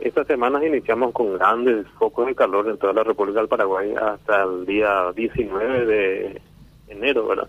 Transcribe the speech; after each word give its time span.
Esta 0.00 0.24
semana 0.24 0.64
iniciamos 0.64 1.12
con 1.12 1.34
grandes 1.36 1.86
focos 1.98 2.26
de 2.26 2.34
calor 2.34 2.66
en 2.68 2.78
toda 2.78 2.94
la 2.94 3.04
República 3.04 3.40
del 3.40 3.48
Paraguay 3.48 3.92
hasta 3.94 4.44
el 4.44 4.64
día 4.64 5.12
19 5.14 5.84
de 5.84 6.40
enero, 6.88 7.26
¿verdad? 7.26 7.48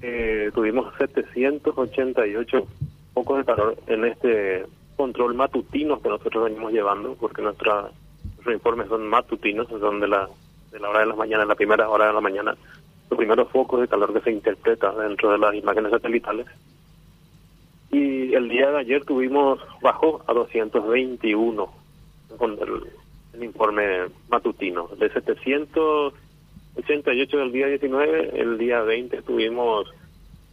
Eh, 0.00 0.50
tuvimos 0.54 0.94
788 0.96 2.66
focos 3.12 3.38
de 3.38 3.44
calor 3.44 3.76
en 3.86 4.04
este 4.06 4.64
control 4.96 5.34
matutino 5.34 6.00
que 6.00 6.08
nosotros 6.08 6.44
venimos 6.44 6.72
llevando, 6.72 7.14
porque 7.20 7.42
nuestra, 7.42 7.90
nuestros 8.24 8.54
informes 8.54 8.88
son 8.88 9.06
matutinos, 9.06 9.68
son 9.68 10.00
de 10.00 10.08
la, 10.08 10.26
de 10.72 10.80
la 10.80 10.88
hora 10.88 11.00
de 11.00 11.06
la 11.06 11.16
mañana, 11.16 11.44
la 11.44 11.54
primera 11.54 11.86
hora 11.90 12.06
de 12.06 12.14
la 12.14 12.20
mañana, 12.22 12.56
los 13.10 13.18
primeros 13.18 13.46
focos 13.50 13.82
de 13.82 13.88
calor 13.88 14.14
que 14.14 14.20
se 14.20 14.32
interpreta 14.32 14.90
dentro 14.92 15.32
de 15.32 15.38
las 15.38 15.54
imágenes 15.54 15.90
satelitales. 15.90 16.46
El 18.38 18.48
día 18.48 18.70
de 18.70 18.78
ayer 18.78 19.04
tuvimos, 19.04 19.60
bajó 19.82 20.22
a 20.28 20.32
221 20.32 21.68
con 22.36 22.52
el, 22.52 22.84
informe 23.42 24.06
matutino. 24.28 24.86
De 24.96 25.10
788 25.10 27.36
del 27.36 27.50
día 27.50 27.66
19, 27.66 28.40
el 28.40 28.56
día 28.56 28.82
20 28.82 29.22
tuvimos 29.22 29.92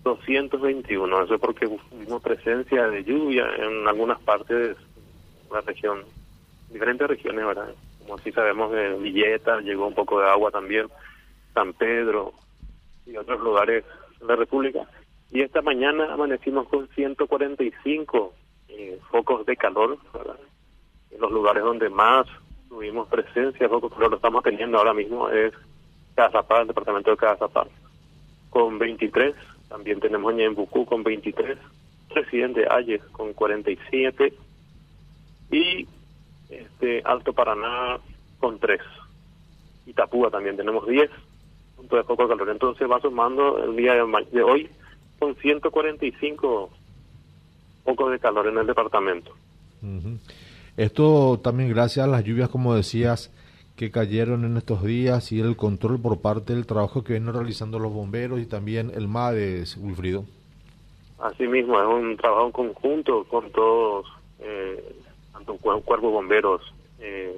221. 0.04 1.26
Eso 1.26 1.36
es 1.36 1.40
porque 1.40 1.68
tuvimos 1.68 2.24
presencia 2.24 2.88
de 2.88 3.04
lluvia 3.04 3.46
en 3.56 3.88
algunas 3.88 4.20
partes 4.20 4.76
de 4.76 5.54
la 5.54 5.62
región, 5.62 6.00
diferentes 6.72 7.08
regiones, 7.08 7.46
¿verdad? 7.46 7.70
Como 8.02 8.18
si 8.18 8.32
sabemos, 8.32 8.72
de 8.72 8.98
Villeta 8.98 9.62
llegó 9.62 9.86
un 9.86 9.94
poco 9.94 10.22
de 10.22 10.28
agua 10.28 10.50
también, 10.50 10.88
San 11.54 11.74
Pedro 11.74 12.34
y 13.06 13.16
otros 13.16 13.40
lugares 13.42 13.86
de 14.20 14.26
la 14.26 14.36
República. 14.36 14.88
Y 15.32 15.42
esta 15.42 15.62
mañana 15.62 16.14
amanecimos 16.14 16.68
con 16.68 16.88
145 16.90 18.34
eh, 18.70 19.00
focos 19.10 19.46
de 19.46 19.58
calor. 19.58 19.98
En 21.12 21.22
los 21.22 21.32
lugares 21.32 21.64
donde 21.64 21.90
más 21.90 22.28
tuvimos 22.70 23.08
presencia, 23.08 23.70
focos 23.70 23.90
de 23.92 23.96
calor 23.96 24.12
lo 24.12 24.16
estamos 24.18 24.44
teniendo 24.44 24.78
ahora 24.78 24.94
mismo 24.94 25.30
es 25.30 25.54
Cazapá, 26.16 26.62
el 26.62 26.68
departamento 26.68 27.12
de 27.12 27.18
Cazapá, 27.18 27.68
con 28.50 28.78
23. 28.80 29.36
También 29.68 30.00
tenemos 30.00 30.34
Ñembucú 30.34 30.86
con 30.86 31.04
23. 31.04 31.58
Presidente 32.14 32.66
Ayes 32.70 33.02
con 33.12 33.34
47. 33.34 34.34
Y 35.52 35.88
este 36.50 37.02
Alto 37.04 37.34
Paraná 37.34 38.00
con 38.40 38.60
3. 38.60 38.80
Itapúa 39.88 40.30
también 40.32 40.56
tenemos 40.56 40.88
10 40.88 41.10
puntos 41.76 41.98
de 41.98 42.04
foco 42.04 42.24
de 42.24 42.30
calor. 42.30 42.50
Entonces 42.50 42.90
va 42.90 43.02
sumando 43.02 43.64
el 43.64 43.76
día 43.76 43.94
de 43.94 44.44
hoy 44.44 44.70
con 45.20 45.36
145 45.36 46.70
focos 47.84 48.12
de 48.12 48.20
calor 48.20 48.48
en 48.48 48.58
el 48.58 48.68
departamento. 48.68 49.32
Uh 49.82 49.86
-huh. 49.86 50.20
Esto 50.78 51.40
también 51.42 51.70
gracias 51.70 52.06
a 52.06 52.10
las 52.10 52.24
lluvias, 52.24 52.50
como 52.50 52.76
decías, 52.76 53.32
que 53.76 53.92
cayeron 53.92 54.46
en 54.46 54.58
estos 54.58 54.84
días 54.84 55.32
y 55.32 55.40
el 55.40 55.56
control 55.56 56.02
por 56.02 56.22
parte 56.22 56.54
del 56.54 56.66
trabajo 56.66 57.04
que 57.04 57.14
vienen 57.14 57.34
realizando 57.34 57.80
los 57.80 57.94
bomberos 57.94 58.40
y 58.40 58.46
también 58.46 58.92
el 58.94 59.08
MADES, 59.08 59.78
Wilfrido. 59.78 60.26
Así 61.20 61.48
mismo, 61.48 61.80
es 61.80 61.88
un 61.88 62.18
trabajo 62.18 62.46
en 62.48 62.52
conjunto 62.52 63.24
con 63.26 63.52
todos, 63.52 64.06
eh, 64.40 64.96
tanto 65.32 65.56
cuerpos 65.58 66.12
bomberos, 66.12 66.62
eh, 67.00 67.38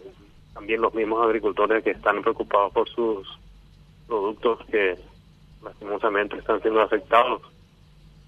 también 0.53 0.81
los 0.81 0.94
mismos 0.94 1.23
agricultores 1.23 1.84
que 1.84 1.91
están 1.91 2.22
preocupados 2.22 2.73
por 2.73 2.89
sus 2.89 3.28
productos 4.08 4.59
que 4.72 4.95
lastimosamente 5.64 6.38
están 6.38 6.62
siendo 6.62 6.81
afectados 6.81 7.41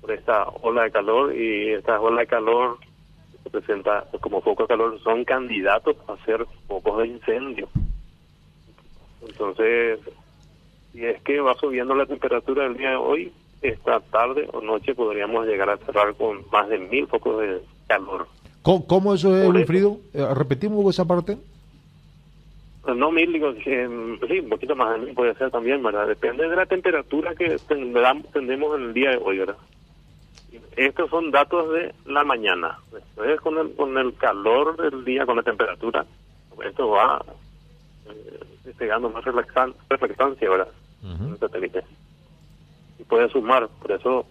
por 0.02 0.12
esta 0.12 0.44
ola 0.62 0.84
de 0.84 0.92
calor 0.92 1.36
y 1.36 1.74
esta 1.74 2.00
ola 2.00 2.22
de 2.22 2.28
calor 2.28 2.78
se 3.44 3.50
presenta 3.50 4.06
como 4.22 4.42
foco 4.42 4.64
de 4.64 4.68
calor 4.68 5.00
son 5.02 5.26
candidatos 5.26 5.96
a 6.08 6.18
ser 6.26 6.46
focos 6.68 7.00
de 7.00 7.08
incendio. 7.08 7.68
Entonces, 9.28 10.00
si 10.92 11.06
es 11.06 11.22
que 11.22 11.40
va 11.40 11.54
subiendo 11.56 11.96
la 11.96 12.06
temperatura 12.06 12.64
del 12.64 12.78
día 12.78 12.92
de 12.92 12.96
hoy, 12.96 13.32
esta 13.62 14.00
tarde 14.00 14.48
o 14.54 14.62
noche 14.62 14.96
podríamos 14.96 15.46
llegar 15.46 15.70
a 15.70 15.78
cerrar 15.78 16.16
con 16.16 16.44
más 16.52 16.70
de 16.70 16.80
mil 16.80 17.08
focos 17.08 17.42
de 17.42 17.62
calor. 17.88 18.28
¿Cómo, 18.62 18.88
cómo 18.88 19.14
eso 19.14 19.36
es, 19.38 19.50
Wilfrido? 19.50 19.98
Eh, 20.14 20.26
¿Repetimos 20.34 20.86
esa 20.94 21.06
parte? 21.06 21.38
No 22.96 23.12
mil, 23.12 23.32
digo, 23.32 23.54
eh, 23.66 24.18
sí, 24.28 24.40
un 24.40 24.50
poquito 24.50 24.76
más 24.76 24.94
de 24.94 25.06
mil 25.06 25.14
puede 25.14 25.36
ser 25.36 25.52
también, 25.52 25.84
¿verdad? 25.84 26.08
Depende 26.08 26.48
de 26.48 26.56
la 26.56 26.66
temperatura 26.66 27.36
que 27.36 27.58
tendremos 27.68 28.76
en 28.78 28.84
el 28.84 28.94
día 28.94 29.12
de 29.12 29.18
hoy, 29.18 29.40
¿verdad? 29.40 29.58
Estos 30.76 31.10
son 31.10 31.32
datos 31.32 31.72
de 31.74 31.94
la 32.06 32.24
mañana. 32.24 32.80
Después, 32.92 33.40
con 33.42 33.58
el, 33.58 33.76
con 33.76 33.98
el 33.98 34.16
calor 34.16 34.78
del 34.78 35.04
día, 35.04 35.26
con 35.26 35.38
la 35.38 35.44
temperatura, 35.44 36.06
esto 36.66 36.90
va 36.90 37.24
eh, 38.08 38.40
despegando 38.64 39.10
más 39.10 39.24
reflexan, 39.24 39.74
reflectancia, 39.90 40.50
¿verdad? 40.50 40.70
Uh 41.04 41.08
-huh. 41.08 41.32
El 41.34 41.38
satélite. 41.40 41.84
Y 43.00 43.04
puede 43.04 43.30
sumar, 43.30 43.68
por 43.82 43.92
eso 43.92 44.26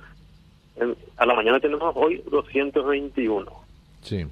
en, 0.77 0.97
a 1.17 1.27
la 1.27 1.35
mañana 1.35 1.61
tenemos 1.61 1.93
hoy 1.97 2.23
221. 2.31 3.51
Sí. 4.03 4.27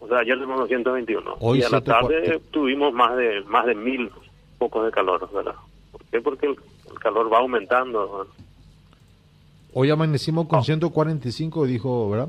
O 0.00 0.08
sea, 0.08 0.18
ayer 0.18 0.36
tuvimos 0.36 0.60
221. 0.60 1.36
Hoy 1.40 1.58
y 1.58 1.62
a 1.62 1.68
la 1.70 1.80
tarde 1.80 2.40
tuvimos 2.50 2.92
más 2.92 3.16
de 3.16 3.42
más 3.46 3.66
de 3.66 3.74
mil 3.74 4.10
focos 4.58 4.84
de 4.84 4.90
calor, 4.92 5.28
¿verdad? 5.32 5.54
¿Por 5.90 6.04
qué? 6.04 6.20
Porque 6.20 6.46
el, 6.46 6.56
el 6.90 6.98
calor 7.00 7.32
va 7.32 7.38
aumentando. 7.38 8.18
¿verdad? 8.18 8.32
Hoy 9.72 9.90
amanecimos 9.90 10.48
con 10.48 10.60
oh. 10.60 10.64
145, 10.64 11.66
dijo, 11.66 12.10
¿verdad? 12.10 12.28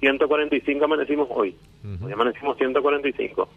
145 0.00 0.84
amanecimos 0.84 1.28
hoy. 1.30 1.54
Uh 1.84 1.88
-huh. 1.88 2.06
Hoy 2.06 2.12
amanecimos 2.12 2.56
145. 2.56 3.48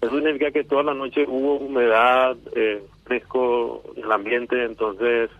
Eso 0.00 0.14
significa 0.14 0.50
que 0.50 0.64
toda 0.64 0.82
la 0.82 0.94
noche 0.94 1.24
hubo 1.26 1.56
humedad, 1.56 2.36
eh, 2.54 2.82
fresco 3.04 3.82
en 3.96 4.04
el 4.04 4.12
ambiente, 4.12 4.64
entonces 4.64 5.30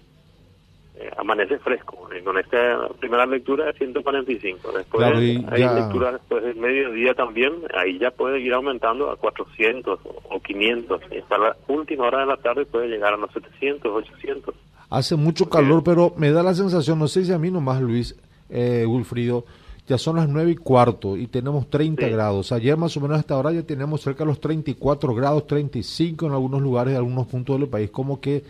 eh, 0.98 1.10
amanece 1.18 1.58
fresco. 1.58 2.08
Y 2.18 2.22
con 2.22 2.38
esta 2.38 2.88
primera 2.98 3.26
lectura 3.26 3.68
es 3.68 3.76
145. 3.76 4.72
Después 4.72 5.06
claro, 5.06 5.18
hay 5.18 5.60
ya... 5.60 5.74
lectura 5.74 6.12
después 6.12 6.42
del 6.42 6.56
mediodía 6.56 7.12
también, 7.14 7.52
ahí 7.74 7.98
ya 7.98 8.10
puede 8.10 8.40
ir 8.40 8.54
aumentando 8.54 9.10
a 9.10 9.16
400 9.16 10.00
o 10.04 10.40
500. 10.40 11.02
Y 11.12 11.18
hasta 11.18 11.38
la 11.38 11.56
última 11.68 12.06
hora 12.06 12.20
de 12.20 12.26
la 12.26 12.36
tarde 12.38 12.64
puede 12.64 12.88
llegar 12.88 13.12
a 13.12 13.18
los 13.18 13.30
700, 13.32 13.92
800. 13.92 14.54
Hace 14.88 15.16
mucho 15.16 15.48
calor, 15.48 15.82
pero 15.82 16.14
me 16.16 16.30
da 16.30 16.42
la 16.42 16.54
sensación, 16.54 16.98
no 16.98 17.08
sé 17.08 17.24
si 17.24 17.32
a 17.32 17.38
mí 17.38 17.50
nomás, 17.50 17.80
Luis, 17.80 18.14
eh, 18.50 18.84
Wilfrido, 18.86 19.44
ya 19.86 19.98
son 19.98 20.16
las 20.16 20.28
nueve 20.28 20.52
y 20.52 20.56
cuarto 20.56 21.16
y 21.16 21.26
tenemos 21.26 21.70
30 21.70 22.04
sí. 22.04 22.10
grados. 22.10 22.52
Ayer 22.52 22.76
más 22.76 22.96
o 22.96 23.00
menos 23.00 23.18
hasta 23.18 23.34
ahora 23.34 23.52
ya 23.52 23.62
tenemos 23.62 24.00
cerca 24.00 24.24
de 24.24 24.30
los 24.30 24.40
34 24.40 25.14
grados, 25.14 25.46
35 25.46 26.26
en 26.26 26.32
algunos 26.32 26.60
lugares, 26.60 26.92
en 26.92 26.98
algunos 26.98 27.26
puntos 27.26 27.60
del 27.60 27.68
país. 27.68 27.90
Como 27.90 28.20
que 28.20 28.42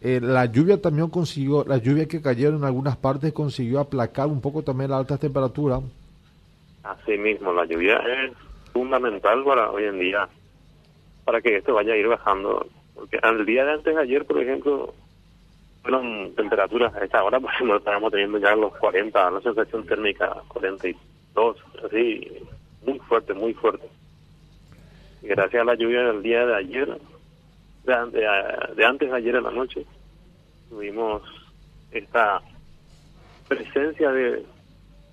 eh, 0.00 0.20
la 0.22 0.46
lluvia 0.46 0.80
también 0.80 1.08
consiguió, 1.10 1.64
la 1.64 1.78
lluvia 1.78 2.06
que 2.06 2.22
cayeron 2.22 2.58
en 2.58 2.64
algunas 2.64 2.96
partes 2.96 3.32
consiguió 3.32 3.80
aplacar 3.80 4.28
un 4.28 4.40
poco 4.40 4.62
también 4.62 4.90
la 4.90 4.98
alta 4.98 5.18
temperatura. 5.18 5.80
Así 6.84 7.18
mismo, 7.18 7.52
la 7.52 7.64
lluvia 7.64 7.96
es 7.96 8.32
fundamental 8.72 9.42
para 9.44 9.70
hoy 9.70 9.84
en 9.84 9.98
día, 9.98 10.28
para 11.24 11.40
que 11.40 11.56
esto 11.56 11.74
vaya 11.74 11.94
a 11.94 11.96
ir 11.96 12.06
bajando. 12.06 12.66
Porque 12.94 13.18
al 13.20 13.44
día 13.44 13.64
de 13.64 13.72
antes 13.72 13.94
de 13.94 14.00
ayer, 14.00 14.24
por 14.24 14.40
ejemplo, 14.40 14.94
fueron 15.82 16.34
temperaturas 16.34 16.94
a 16.94 17.04
esta 17.04 17.22
hora, 17.22 17.40
por 17.40 17.50
ejemplo, 17.52 17.76
estábamos 17.76 18.10
teniendo 18.10 18.38
ya 18.38 18.54
los 18.54 18.76
40, 18.76 19.30
la 19.30 19.40
sensación 19.40 19.86
térmica 19.86 20.36
42, 20.48 21.56
así, 21.84 22.42
muy 22.84 22.98
fuerte, 23.00 23.34
muy 23.34 23.54
fuerte. 23.54 23.86
Gracias 25.22 25.62
a 25.62 25.64
la 25.64 25.74
lluvia 25.74 26.02
del 26.04 26.22
día 26.22 26.46
de 26.46 26.56
ayer, 26.56 26.98
de, 27.84 27.94
de, 28.10 28.74
de 28.76 28.84
antes 28.84 29.10
de 29.10 29.16
ayer 29.16 29.36
en 29.36 29.44
la 29.44 29.50
noche, 29.50 29.84
tuvimos 30.68 31.22
esta 31.90 32.40
presencia 33.48 34.10
de 34.10 34.44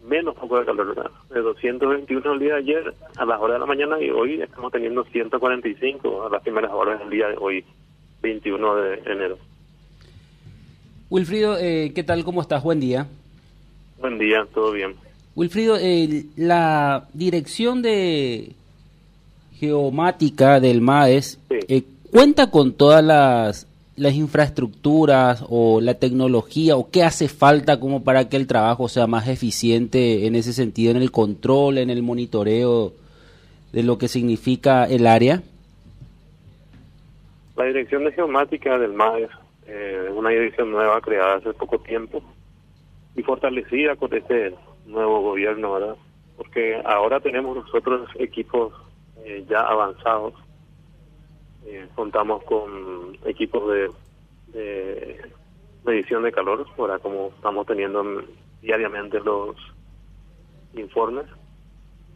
menos 0.04 0.36
poco 0.36 0.60
de 0.60 0.66
calor, 0.66 0.96
¿verdad? 0.96 1.12
de 1.30 1.42
221 1.42 2.34
el 2.34 2.40
día 2.40 2.54
de 2.54 2.60
ayer 2.60 2.94
a 3.18 3.26
las 3.26 3.40
horas 3.40 3.56
de 3.56 3.60
la 3.60 3.66
mañana 3.66 4.00
y 4.00 4.10
hoy 4.10 4.42
estamos 4.42 4.72
teniendo 4.72 5.04
145 5.06 6.28
a 6.28 6.30
las 6.30 6.44
primeras 6.44 6.72
horas 6.72 7.00
del 7.00 7.10
día 7.10 7.30
de 7.30 7.38
hoy, 7.40 7.66
21 8.22 8.76
de 8.76 8.94
enero. 9.06 9.38
Wilfrido, 11.10 11.58
eh, 11.60 11.92
¿qué 11.94 12.04
tal? 12.04 12.24
¿Cómo 12.24 12.42
estás? 12.42 12.64
Buen 12.64 12.80
día. 12.80 13.08
Buen 14.00 14.18
día, 14.18 14.48
todo 14.54 14.72
bien. 14.72 14.96
Wilfrido, 15.36 15.78
eh, 15.80 16.26
la 16.36 17.08
dirección 17.14 17.82
de 17.82 18.54
geomática 19.54 20.60
del 20.60 20.82
MAES 20.82 21.40
sí. 21.50 21.60
eh, 21.68 21.84
cuenta 22.12 22.50
con 22.50 22.74
todas 22.74 23.04
las, 23.04 23.68
las 23.96 24.14
infraestructuras 24.16 25.46
o 25.48 25.80
la 25.80 25.94
tecnología 25.94 26.76
o 26.76 26.90
qué 26.90 27.04
hace 27.04 27.28
falta 27.28 27.80
como 27.80 28.04
para 28.04 28.28
que 28.28 28.38
el 28.38 28.48
trabajo 28.48 28.90
sea 28.90 29.06
más 29.06 29.28
eficiente 29.28 30.26
en 30.26 30.36
ese 30.36 30.54
sentido, 30.54 30.92
en 30.92 30.98
el 30.98 31.12
control, 31.12 31.78
en 31.78 31.90
el 31.90 32.02
monitoreo 32.02 32.94
de 33.72 33.84
lo 33.84 33.98
que 33.98 34.08
significa 34.08 34.86
el 34.86 35.06
área? 35.06 35.44
La 37.56 37.66
dirección 37.66 38.06
de 38.06 38.12
geomática 38.12 38.78
del 38.80 38.94
MAES 38.94 39.30
eh, 39.68 40.10
una 40.14 40.30
dirección 40.30 40.72
nueva 40.72 41.02
creada 41.02 41.36
hace 41.36 41.54
poco 41.54 41.80
tiempo 41.80 42.22
y 43.16 43.24
fortalecida 43.24 43.96
con 43.96 44.14
este 44.14 44.54
nuevo 44.86 45.22
gobierno, 45.22 45.74
¿verdad? 45.74 45.96
Porque 46.38 46.82
ahora 46.86 47.20
tenemos 47.20 47.56
nosotros 47.56 48.10
equipos 48.20 48.74
eh, 49.24 49.46
ya 49.50 49.62
avanzados. 49.62 50.34
Eh, 51.66 51.88
contamos 51.96 52.44
con 52.44 53.18
equipos 53.26 53.72
de, 53.74 53.90
de 54.54 55.22
medición 55.84 56.24
de 56.24 56.32
calor, 56.32 56.66
ahora 56.78 57.00
como 57.00 57.30
estamos 57.30 57.66
teniendo 57.66 58.04
diariamente 58.62 59.20
los 59.22 59.56
informes. 60.76 61.26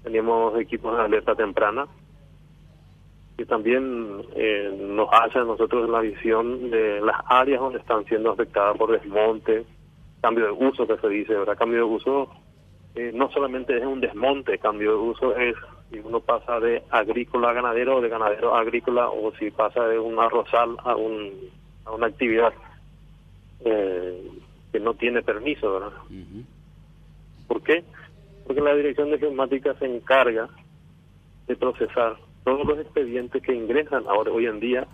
Tenemos 0.03 0.59
equipos 0.59 0.95
de 0.95 1.03
alerta 1.03 1.33
temprana 1.35 1.87
que 3.39 3.45
también 3.45 4.21
eh, 4.35 4.69
nos 4.77 5.07
hace 5.13 5.39
a 5.39 5.45
nosotros 5.45 5.89
la 5.89 6.01
visión 6.01 6.69
de 6.69 6.99
las 6.99 7.15
áreas 7.25 7.61
donde 7.61 7.79
están 7.79 8.03
siendo 8.03 8.31
afectadas 8.31 8.75
por 8.77 8.91
desmonte, 8.91 9.63
cambio 10.19 10.47
de 10.47 10.51
uso 10.51 10.85
que 10.85 10.97
se 10.97 11.07
dice, 11.07 11.35
¿verdad? 11.35 11.57
Cambio 11.57 11.77
de 11.77 11.83
uso 11.85 12.29
eh, 12.95 13.11
no 13.13 13.31
solamente 13.31 13.77
es 13.77 13.85
un 13.85 14.01
desmonte, 14.01 14.57
cambio 14.57 14.91
de 14.91 14.97
uso 14.97 15.37
es 15.37 15.55
si 15.89 15.99
uno 15.99 16.19
pasa 16.19 16.59
de 16.59 16.83
agrícola 16.89 17.51
a 17.51 17.53
ganadero 17.53 17.95
o 17.95 18.01
de 18.01 18.09
ganadero 18.09 18.55
a 18.55 18.59
agrícola 18.59 19.07
o 19.07 19.31
si 19.35 19.51
pasa 19.51 19.87
de 19.87 19.97
un 19.97 20.19
arrozal 20.19 20.75
a, 20.83 20.97
un, 20.97 21.31
a 21.85 21.91
una 21.91 22.07
actividad 22.07 22.51
eh, 23.63 24.21
que 24.69 24.81
no 24.81 24.95
tiene 24.95 25.21
permiso, 25.21 25.75
¿verdad? 25.75 25.97
¿Por 27.47 27.63
qué? 27.63 27.85
Porque 28.45 28.59
la 28.59 28.75
Dirección 28.75 29.11
de 29.11 29.17
Geomática 29.17 29.75
se 29.75 29.85
encarga 29.85 30.49
de 31.47 31.55
procesar 31.55 32.17
todos 32.49 32.65
los 32.65 32.79
expedientes 32.79 33.43
que 33.43 33.53
ingresan 33.53 34.05
ahora 34.07 34.31
hoy 34.31 34.47
en 34.47 34.59
día 34.59 34.87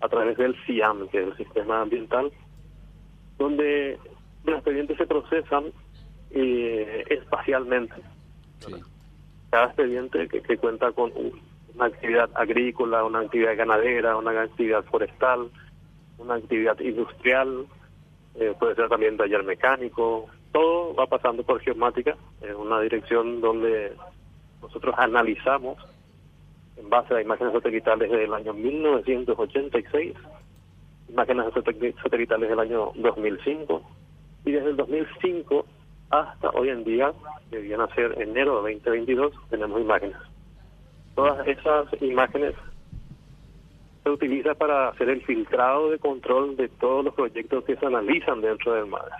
a 0.00 0.08
través 0.08 0.38
del 0.38 0.56
CIAM, 0.64 1.06
que 1.08 1.20
es 1.20 1.26
el 1.26 1.36
Sistema 1.36 1.82
Ambiental, 1.82 2.32
donde 3.36 3.98
los 4.44 4.54
expedientes 4.56 4.96
se 4.96 5.06
procesan 5.06 5.64
eh, 6.30 7.04
espacialmente. 7.10 7.96
Cada 9.50 9.66
expediente 9.66 10.28
que, 10.28 10.40
que 10.40 10.56
cuenta 10.56 10.92
con 10.92 11.12
una 11.74 11.84
actividad 11.84 12.30
agrícola, 12.34 13.04
una 13.04 13.20
actividad 13.20 13.54
ganadera, 13.54 14.16
una 14.16 14.40
actividad 14.40 14.82
forestal, 14.84 15.50
una 16.16 16.36
actividad 16.36 16.78
industrial, 16.80 17.66
eh, 18.36 18.54
puede 18.58 18.76
ser 18.76 18.88
también 18.88 19.18
taller 19.18 19.44
mecánico, 19.44 20.26
todo 20.52 20.94
va 20.94 21.06
pasando 21.06 21.42
por 21.42 21.60
geomática, 21.60 22.16
en 22.40 22.56
una 22.56 22.80
dirección 22.80 23.42
donde 23.42 23.92
nosotros 24.62 24.94
analizamos 24.96 25.76
en 26.84 26.90
base 26.90 27.14
a 27.14 27.22
imágenes 27.22 27.52
satelitales 27.54 28.10
del 28.10 28.32
año 28.32 28.52
1986, 28.52 30.14
imágenes 31.08 31.46
satelitales 32.02 32.48
del 32.48 32.60
año 32.60 32.92
2005, 32.96 33.82
y 34.44 34.52
desde 34.52 34.70
el 34.70 34.76
2005 34.76 35.64
hasta 36.10 36.50
hoy 36.50 36.68
en 36.68 36.84
día, 36.84 37.12
que 37.50 37.58
viene 37.58 37.82
a 37.82 37.94
ser 37.94 38.20
enero 38.20 38.62
de 38.62 38.74
2022, 38.74 39.32
tenemos 39.50 39.80
imágenes. 39.80 40.16
Todas 41.14 41.46
esas 41.48 41.86
imágenes 42.02 42.54
se 44.02 44.10
utilizan 44.10 44.54
para 44.56 44.88
hacer 44.88 45.08
el 45.08 45.22
filtrado 45.22 45.90
de 45.90 45.98
control 45.98 46.56
de 46.56 46.68
todos 46.68 47.04
los 47.04 47.14
proyectos 47.14 47.64
que 47.64 47.76
se 47.76 47.86
analizan 47.86 48.42
dentro 48.42 48.74
del 48.74 48.86
MADES 48.86 49.12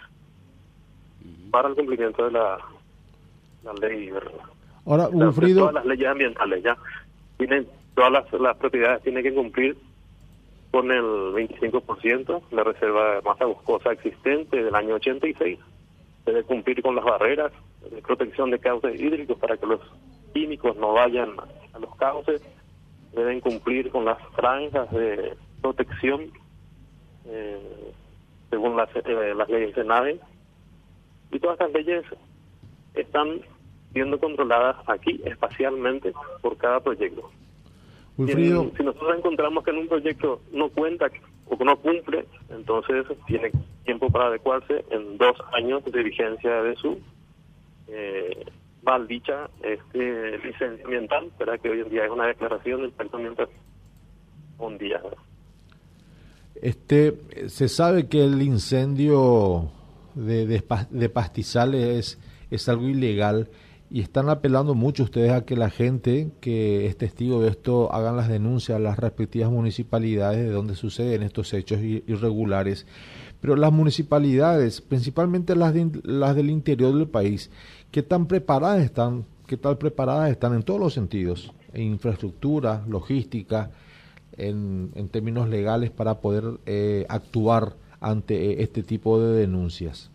para 1.50 1.68
el 1.68 1.74
cumplimiento 1.74 2.24
de 2.26 2.32
la, 2.32 2.58
la 3.62 3.72
ley. 3.74 4.12
Ahora, 4.84 5.08
Wilfrido... 5.08 5.60
Todas 5.60 5.74
las 5.74 5.86
leyes 5.86 6.08
ambientales 6.08 6.62
ya 6.62 6.76
tienen 7.36 7.66
todas 7.94 8.12
las, 8.12 8.32
las 8.32 8.56
propiedades 8.56 9.02
tienen 9.02 9.22
que 9.22 9.34
cumplir 9.34 9.76
con 10.70 10.90
el 10.90 11.02
25% 11.02 12.42
la 12.50 12.64
reserva 12.64 13.16
de 13.16 13.22
masa 13.22 13.44
boscosa 13.44 13.92
existente 13.92 14.62
del 14.62 14.74
año 14.74 14.94
86 14.94 15.58
debe 16.24 16.42
cumplir 16.44 16.82
con 16.82 16.94
las 16.94 17.04
barreras 17.04 17.52
de 17.90 18.00
protección 18.02 18.50
de 18.50 18.58
cauces 18.58 19.00
hídricos 19.00 19.38
para 19.38 19.56
que 19.56 19.66
los 19.66 19.80
químicos 20.32 20.76
no 20.76 20.92
vayan 20.92 21.34
a 21.72 21.78
los 21.78 21.94
cauces. 21.96 22.42
Deben 23.12 23.40
cumplir 23.40 23.90
con 23.90 24.04
las 24.04 24.18
franjas 24.34 24.90
de 24.90 25.36
protección 25.60 26.32
eh, 27.26 27.92
según 28.50 28.76
las, 28.76 28.88
eh, 28.96 29.34
las 29.36 29.48
leyes 29.48 29.74
de 29.74 29.84
NAVE. 29.84 30.20
Y 31.30 31.38
todas 31.38 31.60
estas 31.60 31.72
leyes 31.72 32.04
están 32.94 33.40
siendo 33.94 34.18
controladas 34.18 34.76
aquí 34.86 35.22
espacialmente 35.24 36.12
por 36.42 36.58
cada 36.58 36.80
proyecto. 36.80 37.30
Si, 38.16 38.24
nosotros 38.24 39.16
encontramos 39.16 39.64
que 39.64 39.70
en 39.70 39.78
un 39.78 39.88
proyecto 39.88 40.40
no 40.52 40.68
cuenta 40.68 41.10
o 41.46 41.56
que 41.56 41.64
no 41.64 41.76
cumple, 41.78 42.26
entonces 42.50 43.06
tiene 43.26 43.50
tiempo 43.84 44.10
para 44.10 44.26
adecuarse 44.26 44.84
en 44.90 45.16
dos 45.16 45.36
años 45.52 45.84
de 45.84 46.02
vigencia 46.02 46.62
de 46.62 46.76
su 46.76 47.00
eh, 47.88 48.44
mal 48.82 49.06
dicha 49.08 49.48
este, 49.62 50.38
licencia 50.38 50.84
ambiental, 50.84 51.30
¿verdad? 51.38 51.58
que 51.60 51.70
hoy 51.70 51.80
en 51.80 51.88
día 51.88 52.04
es 52.04 52.10
una 52.10 52.26
declaración 52.26 52.82
de 52.82 52.88
impacto 52.88 53.16
ambiental 53.16 53.48
un 54.58 54.78
día. 54.78 55.00
Este, 56.62 57.14
se 57.48 57.68
sabe 57.68 58.08
que 58.08 58.24
el 58.24 58.40
incendio 58.42 59.70
de, 60.14 60.46
de, 60.46 60.62
de 60.90 61.08
pastizales 61.08 61.84
es, 61.84 62.18
es 62.50 62.68
algo 62.68 62.88
ilegal 62.88 63.48
y 63.94 64.00
están 64.00 64.28
apelando 64.28 64.74
mucho 64.74 65.04
ustedes 65.04 65.30
a 65.30 65.44
que 65.44 65.54
la 65.54 65.70
gente 65.70 66.32
que 66.40 66.86
es 66.86 66.98
testigo 66.98 67.40
de 67.40 67.50
esto 67.50 67.92
hagan 67.92 68.16
las 68.16 68.26
denuncias 68.26 68.74
a 68.74 68.80
las 68.80 68.98
respectivas 68.98 69.52
municipalidades 69.52 70.44
de 70.44 70.50
donde 70.50 70.74
suceden 70.74 71.22
estos 71.22 71.54
hechos 71.54 71.78
irregulares. 71.80 72.88
Pero 73.40 73.54
las 73.54 73.70
municipalidades, 73.70 74.80
principalmente 74.80 75.54
las, 75.54 75.72
las 76.02 76.34
del 76.34 76.50
interior 76.50 76.92
del 76.92 77.06
país, 77.06 77.52
¿qué 77.92 78.02
tan 78.02 78.26
preparadas 78.26 78.82
están? 78.82 79.26
¿Qué 79.46 79.56
tal 79.56 79.78
preparadas 79.78 80.28
están 80.28 80.54
en 80.54 80.64
todos 80.64 80.80
los 80.80 80.92
sentidos? 80.92 81.52
En 81.72 81.82
infraestructura, 81.82 82.84
logística, 82.88 83.70
en, 84.32 84.90
en 84.96 85.08
términos 85.08 85.48
legales 85.48 85.92
para 85.92 86.18
poder 86.20 86.58
eh, 86.66 87.06
actuar 87.08 87.76
ante 88.00 88.50
eh, 88.50 88.56
este 88.58 88.82
tipo 88.82 89.20
de 89.20 89.38
denuncias. 89.38 90.10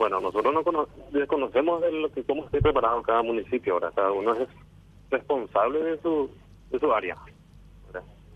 Bueno, 0.00 0.18
nosotros 0.18 0.54
no 0.54 0.88
desconocemos 1.12 1.82
de 1.82 1.92
lo 1.92 2.10
que 2.10 2.24
cómo 2.24 2.46
esté 2.46 2.62
preparado 2.62 3.02
cada 3.02 3.22
municipio. 3.22 3.74
Ahora, 3.74 3.92
cada 3.94 4.10
uno 4.10 4.34
es 4.34 4.48
responsable 5.10 5.78
de 5.78 6.00
su 6.00 6.30
de 6.70 6.78
su 6.78 6.90
área. 6.90 7.18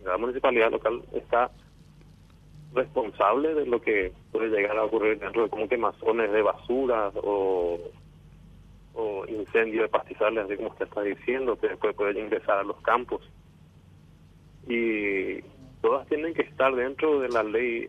Cada 0.05 0.19
municipalidad 0.19 0.71
local 0.71 1.03
está 1.15 1.51
responsable 2.75 3.55
de 3.55 3.65
lo 3.65 3.81
que 3.81 4.13
puede 4.31 4.51
llegar 4.51 4.77
a 4.77 4.85
ocurrir 4.85 5.19
dentro 5.19 5.45
de 5.45 5.49
como 5.49 5.67
quemazones 5.67 6.31
de 6.33 6.43
basura 6.43 7.11
o, 7.15 7.81
o 8.93 9.25
incendios 9.27 9.85
de 9.85 9.89
pastizales, 9.89 10.45
así 10.45 10.57
como 10.57 10.69
usted 10.69 10.85
está 10.85 11.01
diciendo, 11.01 11.59
que 11.59 11.69
después 11.69 11.97
puede 11.97 12.21
ingresar 12.21 12.59
a 12.59 12.63
los 12.63 12.79
campos. 12.83 13.23
Y 14.69 15.41
todas 15.81 16.07
tienen 16.09 16.35
que 16.35 16.43
estar 16.43 16.75
dentro 16.75 17.21
de 17.21 17.31
la 17.31 17.43
ley 17.43 17.89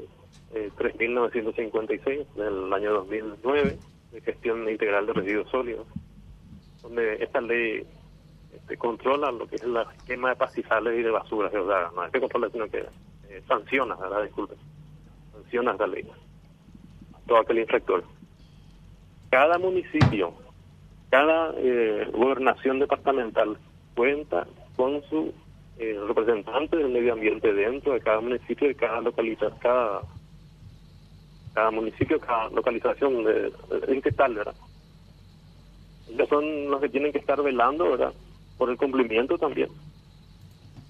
3.956 0.54 2.08
eh, 2.08 2.28
del 2.36 2.72
año 2.74 2.94
2009 2.94 3.78
de 4.12 4.22
gestión 4.22 4.70
integral 4.70 5.06
de 5.06 5.14
residuos 5.14 5.50
sólidos, 5.50 5.88
donde 6.82 7.16
esta 7.16 7.42
ley 7.42 7.86
este, 8.54 8.78
controla 8.78 9.32
lo 9.32 9.48
que 9.48 9.56
es 9.56 9.64
la 9.66 9.86
quema 10.06 10.30
de 10.30 10.36
pastizales 10.38 10.98
y 10.98 11.04
de 11.04 11.12
basura, 11.12 11.48
o 11.48 11.68
sea, 11.68 11.92
no 11.94 12.06
es 12.06 12.12
que 12.12 12.22
controla, 12.22 12.50
sino 12.50 12.68
que 12.70 12.86
eh, 13.30 13.42
sanciona, 13.48 13.96
¿verdad? 13.96 14.24
Disculpe, 14.24 14.56
sanciona 15.34 15.72
esta 15.72 15.88
ley, 15.88 16.08
todo 17.28 17.40
aquel 17.40 17.60
infractor. 17.60 18.04
Cada 19.30 19.58
municipio, 19.58 20.34
cada 21.10 21.54
eh, 21.58 22.10
gobernación 22.14 22.80
departamental 22.80 23.58
cuenta 23.96 24.48
con 24.76 25.02
su 25.10 25.34
representante 26.08 26.78
del 26.78 26.88
medio 26.88 27.12
ambiente 27.12 27.54
dentro 27.54 27.92
de 27.92 28.00
cada 28.00 28.22
municipio, 28.22 28.70
de 28.70 28.76
cada 28.76 29.02
localidad, 29.02 29.52
cada 29.60 30.04
cada 31.56 31.72
municipio, 31.72 32.20
cada 32.20 32.50
localización 32.50 33.24
de, 33.24 33.52
en 33.88 34.02
qué 34.02 34.12
tal, 34.12 34.36
¿verdad? 34.36 34.56
Ellos 36.10 36.30
son 36.30 36.70
los 36.70 36.82
que 36.82 36.90
tienen 36.90 37.14
que 37.14 37.18
estar 37.18 37.42
velando, 37.42 37.90
¿verdad? 37.92 38.14
Por 38.58 38.70
el 38.70 38.78
cumplimiento 38.78 39.38
también 39.38 39.70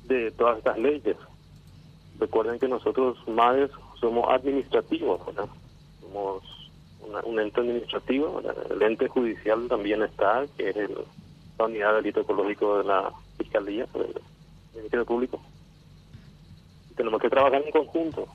de 0.06 0.32
todas 0.32 0.58
estas 0.58 0.78
leyes. 0.80 1.16
Recuerden 2.20 2.60
que 2.60 2.68
nosotros, 2.68 3.18
MADES, 3.28 3.70
somos 4.00 4.28
administrativos, 4.30 5.24
¿verdad? 5.28 5.48
Somos 6.02 6.44
un 7.24 7.40
ente 7.40 7.62
administrativo, 7.62 8.42
el 8.72 8.82
ente 8.82 9.08
judicial 9.08 9.68
también 9.68 10.02
está, 10.02 10.46
que 10.58 10.70
es 10.70 10.76
la 11.60 11.66
unidad 11.66 11.92
de 11.92 11.96
delito 11.98 12.22
ecológico 12.22 12.80
de 12.80 12.86
la 12.86 13.14
Fiscalía 13.38 13.86
del 13.94 14.16
Ministerio 14.74 15.06
Público. 15.06 15.40
tenemos 16.96 17.22
que 17.22 17.30
trabajar 17.30 17.62
en 17.64 17.72
conjunto 17.72 18.28